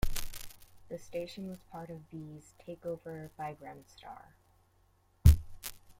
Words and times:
The 0.89 0.97
station 0.97 1.47
was 1.47 1.61
part 1.71 1.91
of 1.91 1.99
V's 2.11 2.55
takeover 2.67 3.29
by 3.37 3.55
Remstar. 3.61 4.29